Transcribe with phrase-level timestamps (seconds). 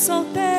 [0.00, 0.49] So there.